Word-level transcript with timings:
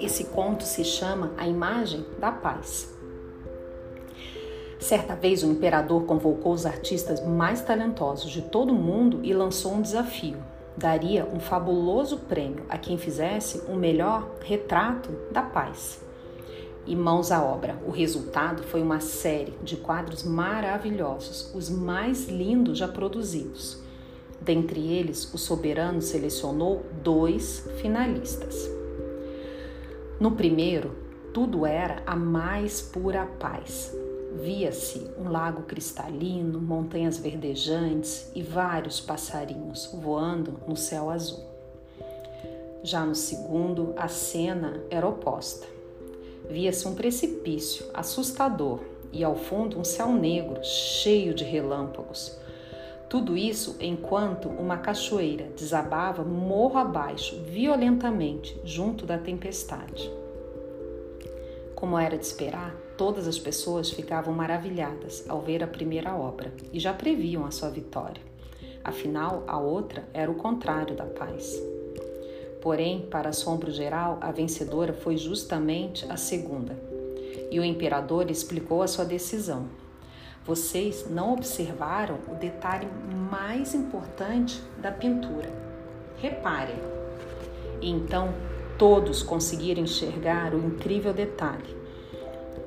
Esse 0.00 0.24
conto 0.24 0.64
se 0.64 0.84
chama 0.84 1.32
A 1.36 1.46
Imagem 1.46 2.04
da 2.18 2.32
Paz. 2.32 2.92
Certa 4.80 5.14
vez, 5.14 5.42
o 5.42 5.46
imperador 5.46 6.04
convocou 6.04 6.52
os 6.52 6.66
artistas 6.66 7.24
mais 7.24 7.62
talentosos 7.62 8.30
de 8.30 8.42
todo 8.42 8.72
o 8.72 8.74
mundo 8.74 9.20
e 9.22 9.32
lançou 9.32 9.74
um 9.74 9.80
desafio. 9.80 10.36
Daria 10.76 11.24
um 11.24 11.38
fabuloso 11.38 12.18
prêmio 12.18 12.64
a 12.68 12.76
quem 12.76 12.98
fizesse 12.98 13.62
o 13.68 13.76
melhor 13.76 14.28
retrato 14.40 15.10
da 15.30 15.42
paz. 15.42 16.02
E 16.84 16.96
mãos 16.96 17.30
à 17.30 17.44
obra. 17.44 17.78
O 17.86 17.90
resultado 17.90 18.64
foi 18.64 18.82
uma 18.82 18.98
série 18.98 19.54
de 19.62 19.76
quadros 19.76 20.24
maravilhosos, 20.24 21.54
os 21.54 21.70
mais 21.70 22.28
lindos 22.28 22.78
já 22.78 22.88
produzidos. 22.88 23.91
Dentre 24.44 24.80
eles, 24.92 25.32
o 25.32 25.38
soberano 25.38 26.02
selecionou 26.02 26.84
dois 27.00 27.64
finalistas. 27.80 28.68
No 30.18 30.32
primeiro, 30.32 30.96
tudo 31.32 31.64
era 31.64 32.02
a 32.04 32.16
mais 32.16 32.82
pura 32.82 33.24
paz. 33.24 33.94
Via-se 34.42 35.08
um 35.16 35.30
lago 35.30 35.62
cristalino, 35.62 36.60
montanhas 36.60 37.18
verdejantes 37.18 38.32
e 38.34 38.42
vários 38.42 39.00
passarinhos 39.00 39.90
voando 39.94 40.58
no 40.66 40.76
céu 40.76 41.08
azul. 41.08 41.44
Já 42.82 43.06
no 43.06 43.14
segundo, 43.14 43.94
a 43.96 44.08
cena 44.08 44.82
era 44.90 45.06
oposta. 45.06 45.68
Via-se 46.50 46.88
um 46.88 46.96
precipício 46.96 47.86
assustador 47.94 48.80
e 49.12 49.22
ao 49.22 49.36
fundo 49.36 49.78
um 49.78 49.84
céu 49.84 50.12
negro 50.12 50.64
cheio 50.64 51.32
de 51.32 51.44
relâmpagos. 51.44 52.36
Tudo 53.12 53.36
isso 53.36 53.76
enquanto 53.78 54.48
uma 54.48 54.78
cachoeira 54.78 55.50
desabava 55.54 56.24
morro 56.24 56.78
abaixo 56.78 57.38
violentamente 57.42 58.58
junto 58.64 59.04
da 59.04 59.18
tempestade. 59.18 60.10
Como 61.74 61.98
era 61.98 62.16
de 62.16 62.24
esperar, 62.24 62.74
todas 62.96 63.28
as 63.28 63.38
pessoas 63.38 63.90
ficavam 63.90 64.32
maravilhadas 64.32 65.28
ao 65.28 65.42
ver 65.42 65.62
a 65.62 65.66
primeira 65.66 66.14
obra 66.14 66.54
e 66.72 66.80
já 66.80 66.94
previam 66.94 67.44
a 67.44 67.50
sua 67.50 67.68
vitória. 67.68 68.22
Afinal, 68.82 69.44
a 69.46 69.58
outra 69.58 70.08
era 70.14 70.30
o 70.30 70.36
contrário 70.36 70.96
da 70.96 71.04
paz. 71.04 71.62
Porém, 72.62 73.02
para 73.10 73.28
assombro 73.28 73.70
geral, 73.70 74.16
a 74.22 74.32
vencedora 74.32 74.94
foi 74.94 75.18
justamente 75.18 76.10
a 76.10 76.16
segunda. 76.16 76.74
E 77.50 77.60
o 77.60 77.64
imperador 77.64 78.30
explicou 78.30 78.80
a 78.80 78.88
sua 78.88 79.04
decisão. 79.04 79.81
Vocês 80.44 81.06
não 81.08 81.32
observaram 81.34 82.18
o 82.28 82.34
detalhe 82.34 82.88
mais 83.30 83.74
importante 83.74 84.60
da 84.78 84.90
pintura. 84.90 85.50
Reparem. 86.18 86.78
Então 87.80 88.34
todos 88.76 89.22
conseguiram 89.22 89.82
enxergar 89.82 90.54
o 90.54 90.58
incrível 90.58 91.12
detalhe. 91.12 91.76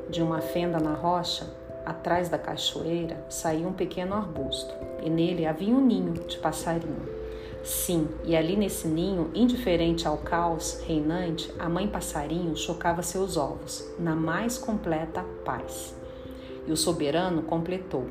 De 0.09 0.21
uma 0.21 0.39
fenda 0.39 0.79
na 0.79 0.93
rocha, 0.93 1.45
atrás 1.85 2.29
da 2.29 2.37
cachoeira, 2.37 3.25
saía 3.29 3.67
um 3.67 3.73
pequeno 3.73 4.15
arbusto, 4.15 4.73
e 5.03 5.09
nele 5.09 5.45
havia 5.45 5.73
um 5.73 5.85
ninho 5.85 6.13
de 6.13 6.37
passarinho. 6.37 7.09
Sim, 7.63 8.07
e 8.23 8.35
ali 8.35 8.55
nesse 8.55 8.87
ninho, 8.87 9.31
indiferente 9.33 10.07
ao 10.07 10.17
caos 10.17 10.81
reinante, 10.85 11.51
a 11.59 11.67
mãe 11.67 11.87
passarinho 11.87 12.55
chocava 12.55 13.01
seus 13.01 13.37
ovos, 13.37 13.85
na 13.99 14.15
mais 14.15 14.57
completa 14.57 15.25
paz. 15.43 15.95
E 16.67 16.71
o 16.71 16.77
soberano 16.77 17.43
completou: 17.43 18.09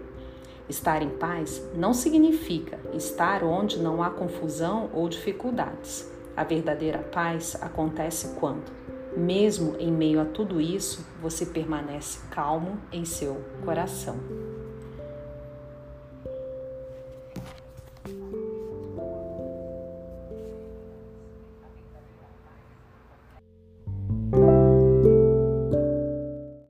Estar 0.68 1.02
em 1.02 1.10
paz 1.10 1.62
não 1.74 1.92
significa 1.92 2.78
estar 2.94 3.44
onde 3.44 3.78
não 3.78 4.02
há 4.02 4.10
confusão 4.10 4.90
ou 4.94 5.08
dificuldades. 5.08 6.10
A 6.36 6.42
verdadeira 6.42 6.98
paz 6.98 7.56
acontece 7.60 8.34
quando, 8.40 8.72
mesmo 9.16 9.76
em 9.78 9.92
meio 9.92 10.20
a 10.20 10.24
tudo 10.24 10.60
isso, 10.60 11.06
você 11.20 11.46
permanece 11.46 12.20
calmo 12.30 12.78
em 12.90 13.04
seu 13.04 13.40
coração. 13.64 14.16